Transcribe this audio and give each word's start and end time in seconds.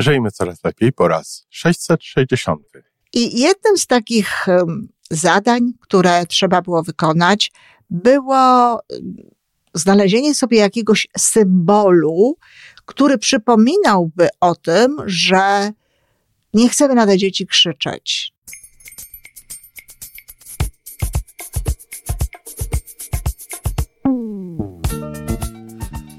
Żyjmy 0.00 0.30
coraz 0.30 0.64
lepiej 0.64 0.92
po 0.92 1.08
raz 1.08 1.46
660. 1.50 2.62
I 3.12 3.40
jednym 3.40 3.76
z 3.76 3.86
takich 3.86 4.46
zadań, 5.10 5.72
które 5.80 6.26
trzeba 6.26 6.62
było 6.62 6.82
wykonać, 6.82 7.52
było 7.90 8.80
znalezienie 9.74 10.34
sobie 10.34 10.58
jakiegoś 10.58 11.08
symbolu, 11.18 12.36
który 12.84 13.18
przypominałby 13.18 14.28
o 14.40 14.54
tym, 14.54 14.96
że 15.06 15.72
nie 16.54 16.68
chcemy 16.68 16.94
na 16.94 17.06
te 17.06 17.18
dzieci 17.18 17.46
krzyczeć. 17.46 18.32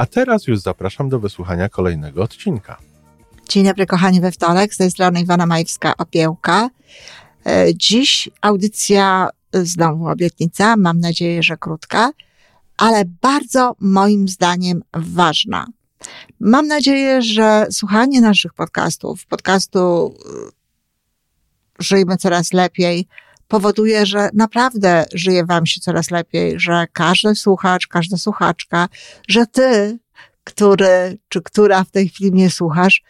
A 0.00 0.06
teraz 0.06 0.46
już 0.46 0.58
zapraszam 0.58 1.08
do 1.08 1.20
wysłuchania 1.20 1.68
kolejnego 1.68 2.22
odcinka. 2.22 2.76
Dzień 3.48 3.64
dobry, 3.64 3.86
kochani, 3.86 4.20
we 4.20 4.32
wtorek. 4.32 4.74
Z 4.74 4.76
tej 4.76 4.90
strony 4.90 5.20
Iwana 5.20 5.46
Majewska 5.46 5.96
Opiełka. 5.96 6.70
E, 7.46 7.66
Dziś 7.74 8.28
audycja, 8.40 9.28
znowu 9.52 10.06
obietnica, 10.06 10.76
mam 10.76 11.00
nadzieję, 11.00 11.42
że 11.42 11.56
krótka, 11.56 12.10
ale 12.76 13.04
bardzo 13.22 13.76
moim 13.80 14.28
zdaniem 14.28 14.82
ważna. 14.92 15.66
Mam 16.40 16.66
nadzieję, 16.66 17.22
że 17.22 17.66
słuchanie 17.70 18.20
naszych 18.20 18.54
podcastów, 18.54 19.26
podcastu 19.26 20.14
e, 20.18 20.30
Żyjmy 21.78 22.16
Coraz 22.16 22.52
Lepiej, 22.52 23.06
powoduje, 23.50 24.06
że 24.06 24.30
naprawdę 24.34 25.06
żyje 25.14 25.44
Wam 25.44 25.66
się 25.66 25.80
coraz 25.80 26.10
lepiej, 26.10 26.60
że 26.60 26.86
każdy 26.92 27.34
słuchacz, 27.34 27.86
każda 27.86 28.16
słuchaczka, 28.16 28.88
że 29.28 29.46
Ty, 29.46 29.98
który 30.44 31.18
czy 31.28 31.42
która 31.42 31.84
w 31.84 31.90
tej 31.90 32.08
chwili 32.08 32.32
mnie 32.32 32.50
słuchasz, 32.50 33.02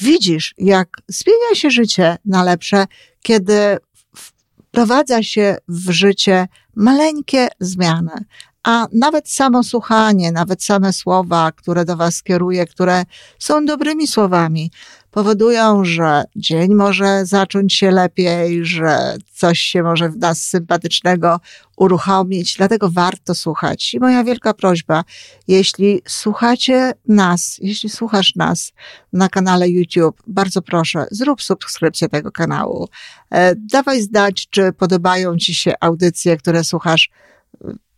widzisz, 0.00 0.54
jak 0.58 0.88
zmienia 1.08 1.54
się 1.54 1.70
życie 1.70 2.16
na 2.24 2.44
lepsze, 2.44 2.86
kiedy 3.22 3.78
wprowadza 4.16 5.22
się 5.22 5.56
w 5.68 5.90
życie 5.90 6.48
maleńkie 6.74 7.48
zmiany. 7.60 8.24
A 8.64 8.86
nawet 8.92 9.30
samo 9.30 9.62
słuchanie, 9.62 10.32
nawet 10.32 10.64
same 10.64 10.92
słowa, 10.92 11.52
które 11.52 11.84
do 11.84 11.96
Was 11.96 12.22
kieruję, 12.22 12.66
które 12.66 13.04
są 13.38 13.64
dobrymi 13.64 14.06
słowami, 14.06 14.70
powodują, 15.14 15.84
że 15.84 16.24
dzień 16.36 16.74
może 16.74 17.26
zacząć 17.26 17.74
się 17.74 17.90
lepiej, 17.90 18.64
że 18.64 19.16
coś 19.32 19.58
się 19.58 19.82
może 19.82 20.08
w 20.08 20.16
nas 20.16 20.40
sympatycznego 20.40 21.40
uruchomić. 21.76 22.54
Dlatego 22.56 22.90
warto 22.90 23.34
słuchać. 23.34 23.94
I 23.94 24.00
moja 24.00 24.24
wielka 24.24 24.54
prośba, 24.54 25.04
jeśli 25.48 26.02
słuchacie 26.08 26.92
nas, 27.08 27.58
jeśli 27.62 27.90
słuchasz 27.90 28.34
nas 28.36 28.72
na 29.12 29.28
kanale 29.28 29.68
YouTube, 29.68 30.22
bardzo 30.26 30.62
proszę, 30.62 31.06
zrób 31.10 31.42
subskrypcję 31.42 32.08
tego 32.08 32.32
kanału. 32.32 32.88
E, 33.30 33.54
Dawaj 33.56 34.02
znać, 34.02 34.48
czy 34.50 34.72
podobają 34.72 35.36
Ci 35.36 35.54
się 35.54 35.72
audycje, 35.80 36.36
które 36.36 36.64
słuchasz 36.64 37.10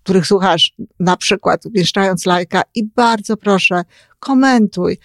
których 0.06 0.26
słuchasz, 0.26 0.74
na 1.00 1.16
przykład 1.16 1.66
umieszczając 1.66 2.26
lajka 2.26 2.62
i 2.74 2.84
bardzo 2.84 3.36
proszę, 3.36 3.82
komentuj. 4.18 4.98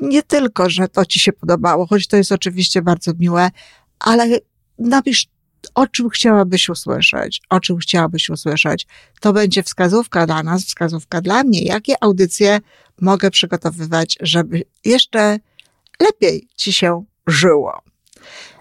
Nie 0.00 0.22
tylko, 0.22 0.70
że 0.70 0.88
to 0.88 1.06
ci 1.06 1.20
się 1.20 1.32
podobało, 1.32 1.86
choć 1.86 2.06
to 2.06 2.16
jest 2.16 2.32
oczywiście 2.32 2.82
bardzo 2.82 3.12
miłe, 3.18 3.50
ale 3.98 4.38
napisz, 4.78 5.26
o 5.74 5.86
czym 5.86 6.08
chciałabyś 6.08 6.68
usłyszeć, 6.68 7.42
o 7.50 7.60
czym 7.60 7.76
chciałabyś 7.78 8.30
usłyszeć. 8.30 8.86
To 9.20 9.32
będzie 9.32 9.62
wskazówka 9.62 10.26
dla 10.26 10.42
nas, 10.42 10.64
wskazówka 10.64 11.20
dla 11.20 11.44
mnie, 11.44 11.62
jakie 11.62 11.94
audycje 12.04 12.60
mogę 13.00 13.30
przygotowywać, 13.30 14.18
żeby 14.20 14.64
jeszcze 14.84 15.38
lepiej 16.00 16.48
ci 16.56 16.72
się 16.72 17.04
żyło. 17.26 17.82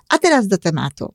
A 0.10 0.18
teraz 0.18 0.48
do 0.48 0.58
tematu. 0.58 1.14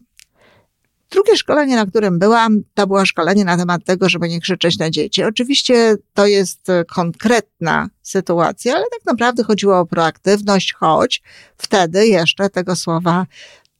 Drugie 1.11 1.37
szkolenie, 1.37 1.77
na 1.77 1.87
którym 1.87 2.19
byłam, 2.19 2.63
to 2.75 2.87
było 2.87 3.07
szkolenie 3.07 3.45
na 3.45 3.57
temat 3.57 3.85
tego, 3.85 4.09
żeby 4.09 4.29
nie 4.29 4.41
krzyczeć 4.41 4.79
na 4.79 4.91
dzieci. 4.91 5.25
Oczywiście 5.25 5.97
to 6.15 6.27
jest 6.27 6.69
e, 6.69 6.85
konkretna 6.85 7.89
sytuacja, 8.03 8.75
ale 8.75 8.85
tak 8.91 9.07
naprawdę 9.07 9.45
chodziło 9.45 9.79
o 9.79 9.87
proaktywność, 9.87 10.73
choć 10.73 11.23
wtedy 11.57 12.07
jeszcze 12.07 12.51
tego 12.51 12.77
słowa 12.77 13.27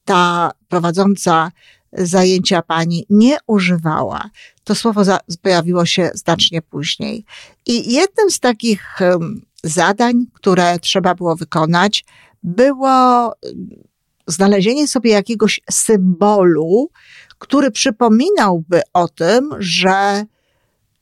ta 0.05 0.51
prowadząca 0.69 1.53
zajęcia 1.93 2.63
pani 2.63 3.07
nie 3.11 3.39
używała. 3.47 4.31
To 4.65 4.75
słowo 4.75 5.05
za, 5.05 5.21
pojawiło 5.43 5.87
się 5.87 6.11
znacznie 6.15 6.63
później. 6.63 7.25
I 7.67 7.93
jednym 7.93 8.31
z 8.31 8.41
takich 8.41 8.99
um, 9.01 9.43
zadań, 9.65 10.27
które 10.35 10.79
trzeba 10.79 11.15
było 11.15 11.37
wykonać, 11.37 12.05
było 12.43 13.33
znalezienie 14.31 14.89
sobie 14.89 15.11
jakiegoś 15.11 15.61
symbolu, 15.71 16.91
który 17.39 17.71
przypominałby 17.71 18.81
o 18.93 19.09
tym, 19.09 19.51
że 19.59 20.25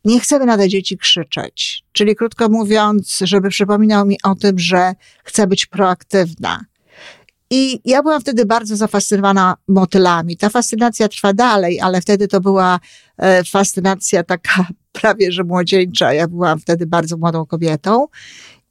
nie 0.05 0.21
chcemy 0.21 0.47
na 0.47 0.57
te 0.57 0.69
dzieci 0.69 0.99
krzyczeć. 0.99 1.85
Czyli 1.93 2.17
krótko 2.17 2.49
mówiąc, 2.49 3.19
żeby 3.23 3.49
przypominał 3.49 4.07
mi 4.07 4.17
o 4.23 4.35
tym, 4.35 4.59
że 4.59 4.93
chcę 5.25 5.47
być 5.47 5.67
proaktywna. 5.67 6.65
I 7.51 7.81
ja 7.85 8.03
byłam 8.03 8.21
wtedy 8.21 8.47
bardzo 8.47 8.77
zafascynowana 8.77 9.57
motylami. 9.69 10.37
Ta 10.37 10.49
fascynacja 10.49 11.09
trwa 11.09 11.33
dalej, 11.33 11.81
ale 11.81 12.01
wtedy 12.01 12.29
to 12.29 12.41
była 12.41 12.81
e, 13.19 13.45
fascynacja 13.45 14.25
taka 14.25 14.67
prawie 15.01 15.33
że 15.33 15.45
młodzieńcza. 15.45 16.13
Ja 16.13 16.29
byłam 16.29 16.59
wtedy 16.59 16.87
bardzo 16.87 17.17
młodą 17.17 17.47
kobietą 17.47 18.07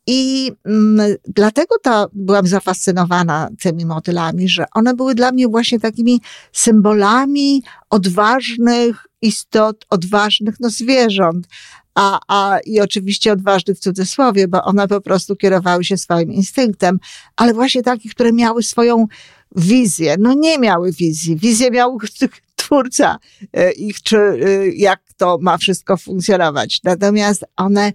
i 0.08 0.52
mm, 0.66 1.16
dlatego 1.28 1.76
to 1.84 2.10
byłam 2.14 2.48
zafascynowana 2.48 3.50
tymi 3.62 3.86
motylami, 3.86 4.50
że 4.50 4.66
one 4.74 4.94
były 4.94 5.16
dla 5.16 5.32
mnie 5.32 5.48
właśnie 5.48 5.80
takimi 5.80 6.22
symbolami 6.52 7.64
odważnych 7.90 9.08
istot, 9.22 9.86
odważnych 9.90 10.56
no, 10.60 10.70
zwierząt. 10.70 11.48
A, 11.96 12.20
a 12.28 12.60
i 12.60 12.80
oczywiście 12.80 13.32
odważnych 13.32 13.78
w 13.78 13.80
cudzysłowie, 13.80 14.48
bo 14.48 14.64
one 14.64 14.88
po 14.88 15.02
prostu 15.02 15.36
kierowały 15.36 15.84
się 15.84 15.98
swoim 15.98 16.32
instynktem, 16.32 17.00
ale 17.36 17.54
właśnie 17.54 17.84
takich, 17.84 18.14
które 18.14 18.34
miały 18.34 18.64
swoją 18.64 19.06
wizję. 19.56 20.16
No 20.20 20.34
nie 20.34 20.60
miały 20.60 20.92
wizji. 20.92 21.36
Wizję 21.36 21.72
miał 21.72 21.98
twórca 22.56 23.18
e, 23.54 23.72
ich, 23.72 24.02
czy 24.02 24.18
e, 24.18 24.68
jak 24.68 25.00
to 25.18 25.38
ma 25.42 25.58
wszystko 25.58 25.98
funkcjonować. 25.98 26.80
Natomiast 26.84 27.46
one 27.56 27.94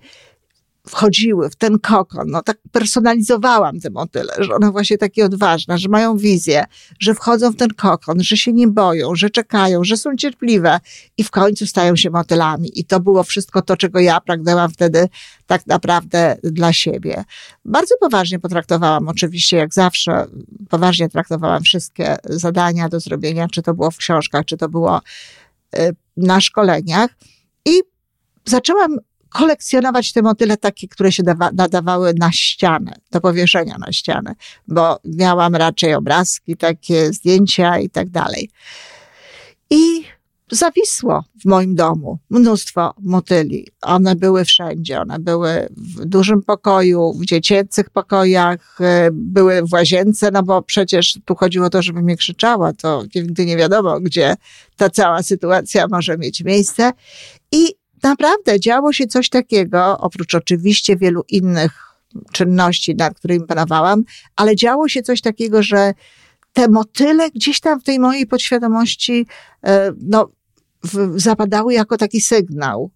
wchodziły 0.88 1.50
w 1.50 1.56
ten 1.56 1.78
kokon. 1.78 2.30
No 2.30 2.42
tak 2.42 2.58
personalizowałam 2.72 3.80
te 3.80 3.90
motyle, 3.90 4.32
że 4.38 4.54
one 4.54 4.70
właśnie 4.70 4.98
takie 4.98 5.24
odważne, 5.24 5.78
że 5.78 5.88
mają 5.88 6.16
wizję, 6.16 6.64
że 6.98 7.14
wchodzą 7.14 7.50
w 7.50 7.56
ten 7.56 7.68
kokon, 7.68 8.22
że 8.22 8.36
się 8.36 8.52
nie 8.52 8.68
boją, 8.68 9.14
że 9.14 9.30
czekają, 9.30 9.84
że 9.84 9.96
są 9.96 10.16
cierpliwe 10.16 10.80
i 11.18 11.24
w 11.24 11.30
końcu 11.30 11.66
stają 11.66 11.96
się 11.96 12.10
motylami. 12.10 12.80
I 12.80 12.84
to 12.84 13.00
było 13.00 13.22
wszystko 13.22 13.62
to, 13.62 13.76
czego 13.76 14.00
ja 14.00 14.20
pragnęłam 14.20 14.70
wtedy 14.70 15.08
tak 15.46 15.66
naprawdę 15.66 16.36
dla 16.42 16.72
siebie. 16.72 17.24
Bardzo 17.64 17.94
poważnie 18.00 18.38
potraktowałam, 18.38 19.08
oczywiście 19.08 19.56
jak 19.56 19.74
zawsze, 19.74 20.26
poważnie 20.68 21.08
traktowałam 21.08 21.62
wszystkie 21.62 22.16
zadania 22.24 22.88
do 22.88 23.00
zrobienia, 23.00 23.48
czy 23.48 23.62
to 23.62 23.74
było 23.74 23.90
w 23.90 23.96
książkach, 23.96 24.44
czy 24.44 24.56
to 24.56 24.68
było 24.68 25.00
y, 25.78 25.96
na 26.16 26.40
szkoleniach. 26.40 27.10
I 27.64 27.82
zaczęłam 28.44 28.98
kolekcjonować 29.32 30.12
te 30.12 30.22
motyle 30.22 30.56
takie, 30.56 30.88
które 30.88 31.12
się 31.12 31.22
dawa, 31.22 31.50
nadawały 31.52 32.14
na 32.18 32.32
ścianę, 32.32 32.94
do 33.10 33.20
powieszenia 33.20 33.76
na 33.78 33.92
ścianę, 33.92 34.34
bo 34.68 34.98
miałam 35.04 35.56
raczej 35.56 35.94
obrazki, 35.94 36.56
takie 36.56 37.12
zdjęcia 37.12 37.78
i 37.78 37.90
tak 37.90 38.08
dalej. 38.08 38.50
I 39.70 40.04
zawisło 40.52 41.24
w 41.42 41.44
moim 41.44 41.74
domu 41.74 42.18
mnóstwo 42.30 42.94
motyli. 43.02 43.66
One 43.82 44.16
były 44.16 44.44
wszędzie. 44.44 45.00
One 45.00 45.18
były 45.18 45.68
w 45.76 46.04
dużym 46.04 46.42
pokoju, 46.42 47.12
w 47.12 47.24
dziecięcych 47.24 47.90
pokojach, 47.90 48.78
e, 48.80 49.08
były 49.12 49.62
w 49.62 49.72
łazience, 49.72 50.30
no 50.30 50.42
bo 50.42 50.62
przecież 50.62 51.18
tu 51.24 51.34
chodziło 51.34 51.66
o 51.66 51.70
to, 51.70 51.82
żeby 51.82 52.02
mnie 52.02 52.16
krzyczała, 52.16 52.72
to 52.72 53.02
nigdy 53.14 53.46
nie 53.46 53.56
wiadomo, 53.56 54.00
gdzie 54.00 54.34
ta 54.76 54.90
cała 54.90 55.22
sytuacja 55.22 55.86
może 55.90 56.18
mieć 56.18 56.44
miejsce. 56.44 56.92
I 57.52 57.81
naprawdę 58.02 58.60
działo 58.60 58.92
się 58.92 59.06
coś 59.06 59.28
takiego, 59.28 59.98
oprócz 59.98 60.34
oczywiście 60.34 60.96
wielu 60.96 61.24
innych 61.28 61.92
czynności, 62.32 62.94
nad 62.94 63.14
którymi 63.14 63.46
panowałam, 63.46 64.04
ale 64.36 64.56
działo 64.56 64.88
się 64.88 65.02
coś 65.02 65.20
takiego, 65.20 65.62
że 65.62 65.94
te 66.52 66.68
motyle 66.68 67.30
gdzieś 67.30 67.60
tam 67.60 67.80
w 67.80 67.84
tej 67.84 67.98
mojej 67.98 68.26
podświadomości, 68.26 69.26
e, 69.66 69.92
no, 70.00 70.30
zapadały 71.16 71.74
jako 71.74 71.96
taki 71.96 72.20
sygnał. 72.20 72.90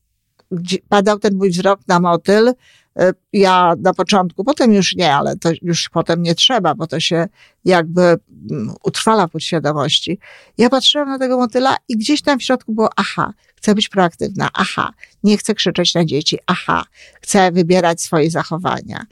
Padał 0.88 1.18
ten 1.18 1.36
mój 1.36 1.50
wzrok 1.50 1.80
na 1.88 2.00
motyl, 2.00 2.52
e, 2.98 3.12
ja 3.32 3.74
na 3.78 3.94
początku, 3.94 4.44
potem 4.44 4.72
już 4.72 4.96
nie, 4.96 5.14
ale 5.14 5.36
to 5.36 5.50
już 5.62 5.88
potem 5.88 6.22
nie 6.22 6.34
trzeba, 6.34 6.74
bo 6.74 6.86
to 6.86 7.00
się 7.00 7.28
jakby 7.66 8.02
mm, 8.50 8.74
utrwala 8.84 9.28
podświadomości. 9.28 10.18
Ja 10.58 10.70
patrzyłam 10.70 11.08
na 11.08 11.18
tego 11.18 11.36
motyla 11.36 11.76
i 11.88 11.96
gdzieś 11.96 12.22
tam 12.22 12.38
w 12.38 12.42
środku 12.42 12.74
było, 12.74 12.90
aha, 12.96 13.32
chcę 13.56 13.74
być 13.74 13.88
proaktywna, 13.88 14.48
aha, 14.54 14.92
nie 15.22 15.38
chcę 15.38 15.54
krzyczeć 15.54 15.94
na 15.94 16.04
dzieci, 16.04 16.38
aha, 16.46 16.84
chcę 17.22 17.52
wybierać 17.52 18.02
swoje 18.02 18.30
zachowania. 18.30 19.06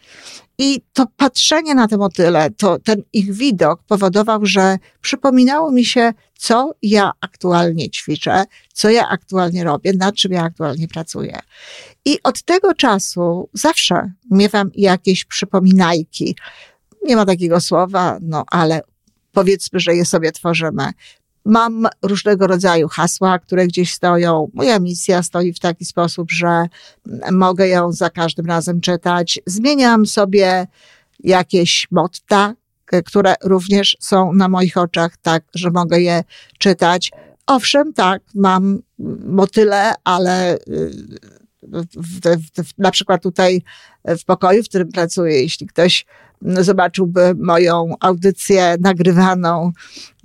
I 0.59 0.81
to 0.93 1.06
patrzenie 1.17 1.75
na 1.75 1.89
te 1.89 1.97
motyle, 1.97 2.51
to 2.51 2.79
ten 2.79 3.03
ich 3.12 3.33
widok 3.33 3.83
powodował, 3.83 4.47
że 4.47 4.79
przypominało 5.00 5.71
mi 5.71 5.85
się, 5.85 6.12
co 6.39 6.75
ja 6.83 7.12
aktualnie 7.21 7.91
ćwiczę, 7.91 8.45
co 8.73 8.91
ja 8.91 9.09
aktualnie 9.09 9.65
robię, 9.65 9.93
nad 9.93 10.15
czym 10.15 10.33
ja 10.33 10.43
aktualnie 10.43 10.89
pracuję. 10.89 11.39
I 12.05 12.23
od 12.23 12.43
tego 12.43 12.75
czasu 12.75 13.49
zawsze 13.53 14.12
miewam 14.31 14.71
jakieś 14.75 15.25
przypominajki. 15.25 16.37
Nie 17.05 17.17
ma 17.17 17.27
takiego 17.27 17.61
słowa, 17.61 18.19
no 18.21 18.45
ale 18.51 18.83
powiedzmy, 19.33 19.81
że 19.81 19.95
je 19.95 20.05
sobie 20.05 20.33
tworzymy. 20.33 20.91
Mam 21.45 21.87
różnego 22.03 22.47
rodzaju 22.47 22.89
hasła, 22.89 23.39
które 23.39 23.67
gdzieś 23.67 23.93
stoją. 23.93 24.51
Moja 24.55 24.79
misja 24.79 25.23
stoi 25.23 25.53
w 25.53 25.59
taki 25.59 25.85
sposób, 25.85 26.31
że 26.31 26.67
mogę 27.33 27.69
ją 27.69 27.93
za 27.93 28.11
każdym 28.11 28.47
razem 28.47 28.81
czytać. 28.81 29.41
Zmieniam 29.47 30.06
sobie 30.06 30.67
jakieś 31.21 31.87
motta, 31.91 32.55
które 33.07 33.35
również 33.43 33.97
są 34.00 34.33
na 34.33 34.49
moich 34.49 34.77
oczach, 34.77 35.17
tak, 35.17 35.45
że 35.55 35.71
mogę 35.71 36.00
je 36.00 36.25
czytać. 36.59 37.11
Owszem, 37.47 37.93
tak, 37.93 38.23
mam 38.35 38.83
motyle, 39.25 39.93
ale 40.05 40.55
y, 40.55 40.59
w, 41.62 41.85
w, 41.97 42.69
w, 42.69 42.79
na 42.79 42.91
przykład 42.91 43.23
tutaj 43.23 43.62
w 44.05 44.25
pokoju, 44.25 44.62
w 44.62 44.69
którym 44.69 44.93
pracuję, 44.93 45.43
jeśli 45.43 45.67
ktoś 45.67 46.07
zobaczyłby 46.44 47.35
moją 47.38 47.94
audycję 48.00 48.76
nagrywaną 48.81 49.73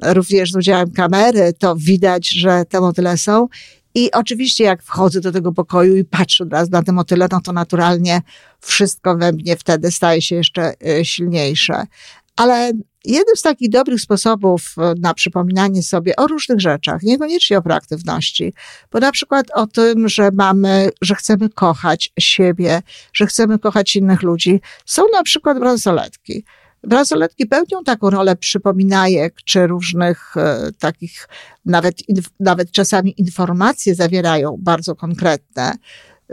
również 0.04 0.52
z 0.52 0.56
udziałem 0.56 0.92
kamery, 0.92 1.54
to 1.60 1.76
widać, 1.76 2.30
że 2.30 2.66
te 2.70 2.82
motyle 2.82 3.18
są. 3.18 3.48
I 3.96 4.12
oczywiście, 4.12 4.64
jak 4.64 4.84
wchodzę 4.84 5.22
do 5.22 5.32
tego 5.32 5.52
pokoju 5.52 5.98
i 5.98 6.04
patrzę 6.04 6.44
od 6.44 6.72
na 6.72 6.84
te 6.84 6.92
motyle, 6.92 7.28
no 7.32 7.42
to 7.42 7.54
naturalnie 7.54 8.22
wszystko 8.60 9.18
we 9.18 9.32
mnie 9.32 9.58
wtedy 9.58 9.92
staje 9.92 10.22
się 10.22 10.36
jeszcze 10.36 10.74
e, 10.88 11.06
silniejsze. 11.06 11.84
Ale 12.36 12.72
jednym 13.10 13.36
z 13.36 13.42
takich 13.42 13.70
dobrych 13.70 14.02
sposobów 14.02 14.76
e, 14.78 14.94
na 15.00 15.14
przypominanie 15.14 15.84
sobie 15.84 16.16
o 16.16 16.28
różnych 16.28 16.60
rzeczach, 16.60 17.04
niekoniecznie 17.04 17.58
o 17.58 17.62
proaktywności, 17.62 18.54
bo 18.92 19.00
na 19.00 19.12
przykład 19.12 19.52
o 19.54 19.68
tym, 19.68 20.10
że 20.10 20.30
mamy, 20.34 20.90
że 21.02 21.16
chcemy 21.16 21.50
kochać 21.50 22.14
siebie, 22.20 22.82
że 23.14 23.28
chcemy 23.28 23.60
kochać 23.60 23.96
innych 23.96 24.22
ludzi, 24.22 24.62
są 24.86 25.04
na 25.14 25.24
przykład 25.24 25.60
bransoletki. 25.60 26.44
Bransoletki 26.84 27.46
pełnią 27.46 27.84
taką 27.86 28.10
rolę 28.10 28.36
przypominajek, 28.36 29.36
czy 29.46 29.68
różnych 29.68 30.38
e, 30.38 30.72
takich, 30.80 31.28
nawet, 31.66 32.10
inf, 32.10 32.26
nawet 32.40 32.72
czasami 32.72 33.22
informacje 33.22 33.96
zawierają 33.96 34.58
bardzo 34.60 34.96
konkretne. 34.96 35.74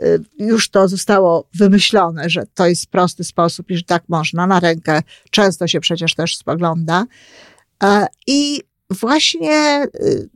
Y, 0.02 0.24
już 0.38 0.68
to 0.68 0.88
zostało 0.88 1.48
wymyślone, 1.54 2.30
że 2.30 2.46
to 2.54 2.66
jest 2.66 2.86
prosty 2.86 3.24
sposób 3.24 3.70
i 3.70 3.76
że 3.76 3.82
tak 3.82 4.02
można. 4.08 4.46
Na 4.46 4.60
rękę 4.60 5.02
często 5.30 5.66
się 5.66 5.80
przecież 5.80 6.14
też 6.14 6.36
spogląda. 6.36 7.04
E, 7.82 8.06
I 8.26 8.62
właśnie 8.90 9.86
y, 9.94 10.28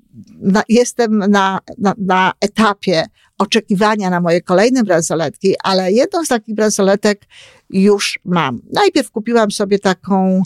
jestem 0.68 1.18
na, 1.18 1.58
na, 1.78 1.94
na 1.98 2.32
etapie 2.40 3.06
oczekiwania 3.38 4.10
na 4.10 4.20
moje 4.20 4.40
kolejne 4.40 4.82
bransoletki, 4.82 5.54
ale 5.62 5.92
jedną 5.92 6.24
z 6.24 6.28
takich 6.28 6.54
bransoletek 6.54 7.26
już 7.70 8.18
mam. 8.24 8.60
Najpierw 8.72 9.10
kupiłam 9.10 9.50
sobie 9.50 9.78
taką 9.78 10.42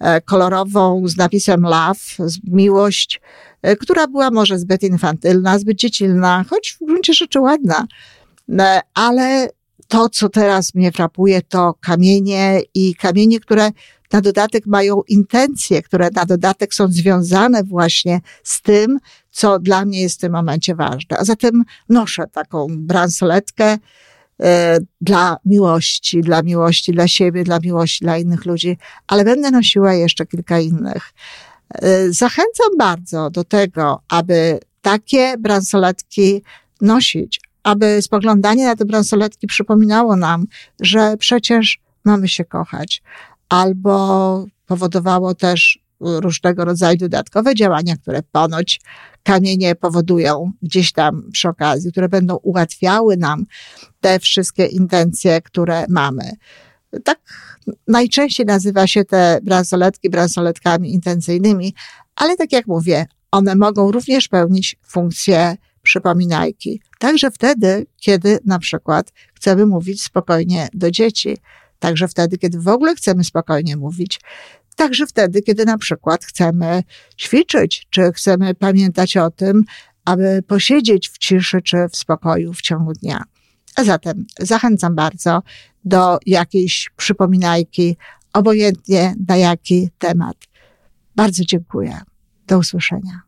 e, 0.00 0.20
kolorową 0.20 1.02
z 1.08 1.16
napisem 1.16 1.62
love, 1.62 2.30
miłość, 2.44 3.20
e, 3.62 3.76
która 3.76 4.06
była 4.06 4.30
może 4.30 4.58
zbyt 4.58 4.82
infantylna, 4.82 5.58
zbyt 5.58 5.78
dziecinna, 5.78 6.44
choć 6.50 6.76
w 6.80 6.86
gruncie 6.86 7.14
rzeczy 7.14 7.40
ładna. 7.40 7.86
No, 8.48 8.80
ale 8.94 9.48
to, 9.88 10.08
co 10.08 10.28
teraz 10.28 10.74
mnie 10.74 10.92
frapuje, 10.92 11.42
to 11.42 11.74
kamienie 11.80 12.60
i 12.74 12.94
kamienie, 12.94 13.40
które 13.40 13.70
na 14.12 14.20
dodatek 14.20 14.66
mają 14.66 15.02
intencje, 15.08 15.82
które 15.82 16.08
na 16.14 16.24
dodatek 16.24 16.74
są 16.74 16.88
związane 16.88 17.64
właśnie 17.64 18.20
z 18.42 18.62
tym, 18.62 18.98
co 19.30 19.58
dla 19.58 19.84
mnie 19.84 20.02
jest 20.02 20.16
w 20.16 20.20
tym 20.20 20.32
momencie 20.32 20.74
ważne. 20.74 21.18
A 21.18 21.24
zatem 21.24 21.64
noszę 21.88 22.24
taką 22.32 22.66
bransoletkę 22.70 23.78
e, 24.42 24.78
dla 25.00 25.36
miłości, 25.44 26.20
dla 26.20 26.42
miłości 26.42 26.92
dla 26.92 27.08
siebie, 27.08 27.44
dla 27.44 27.58
miłości 27.58 28.04
dla 28.04 28.18
innych 28.18 28.44
ludzi, 28.46 28.78
ale 29.06 29.24
będę 29.24 29.50
nosiła 29.50 29.94
jeszcze 29.94 30.26
kilka 30.26 30.60
innych. 30.60 31.14
E, 31.74 32.12
zachęcam 32.12 32.76
bardzo 32.78 33.30
do 33.30 33.44
tego, 33.44 34.02
aby 34.08 34.58
takie 34.82 35.38
bransoletki 35.38 36.42
nosić, 36.80 37.40
aby 37.68 38.02
spoglądanie 38.02 38.66
na 38.66 38.76
te 38.76 38.84
bransoletki 38.84 39.46
przypominało 39.46 40.16
nam, 40.16 40.46
że 40.80 41.16
przecież 41.16 41.80
mamy 42.04 42.28
się 42.28 42.44
kochać, 42.44 43.02
albo 43.48 44.46
powodowało 44.66 45.34
też 45.34 45.78
różnego 46.00 46.64
rodzaju 46.64 46.96
dodatkowe 46.98 47.54
działania, 47.54 47.96
które 47.96 48.22
ponoć 48.32 48.80
kamienie 49.22 49.74
powodują 49.74 50.52
gdzieś 50.62 50.92
tam 50.92 51.22
przy 51.32 51.48
okazji, 51.48 51.92
które 51.92 52.08
będą 52.08 52.36
ułatwiały 52.36 53.16
nam 53.16 53.44
te 54.00 54.18
wszystkie 54.18 54.66
intencje, 54.66 55.42
które 55.42 55.84
mamy. 55.88 56.32
Tak 57.04 57.18
najczęściej 57.88 58.46
nazywa 58.46 58.86
się 58.86 59.04
te 59.04 59.40
bransoletki 59.42 60.10
bransoletkami 60.10 60.92
intencyjnymi, 60.94 61.74
ale 62.16 62.36
tak 62.36 62.52
jak 62.52 62.66
mówię, 62.66 63.06
one 63.30 63.54
mogą 63.54 63.92
również 63.92 64.28
pełnić 64.28 64.76
funkcję 64.86 65.56
przypominajki. 65.88 66.80
Także 66.98 67.30
wtedy, 67.30 67.86
kiedy 67.96 68.38
na 68.44 68.58
przykład 68.58 69.12
chcemy 69.34 69.66
mówić 69.66 70.02
spokojnie 70.02 70.68
do 70.74 70.90
dzieci, 70.90 71.36
także 71.78 72.08
wtedy, 72.08 72.38
kiedy 72.38 72.60
w 72.60 72.68
ogóle 72.68 72.94
chcemy 72.94 73.24
spokojnie 73.24 73.76
mówić, 73.76 74.20
także 74.76 75.06
wtedy, 75.06 75.42
kiedy 75.42 75.64
na 75.64 75.78
przykład 75.78 76.24
chcemy 76.24 76.82
ćwiczyć, 77.18 77.86
czy 77.90 78.12
chcemy 78.12 78.54
pamiętać 78.54 79.16
o 79.16 79.30
tym, 79.30 79.64
aby 80.04 80.42
posiedzieć 80.46 81.08
w 81.08 81.18
ciszy 81.18 81.62
czy 81.62 81.76
w 81.92 81.96
spokoju 81.96 82.52
w 82.52 82.60
ciągu 82.60 82.92
dnia. 82.92 83.22
A 83.76 83.84
zatem 83.84 84.26
zachęcam 84.40 84.94
bardzo 84.94 85.42
do 85.84 86.18
jakiejś 86.26 86.90
przypominajki, 86.96 87.96
obojętnie 88.32 89.14
na 89.28 89.36
jaki 89.36 89.90
temat. 89.98 90.36
Bardzo 91.16 91.44
dziękuję. 91.44 92.00
Do 92.46 92.58
usłyszenia. 92.58 93.27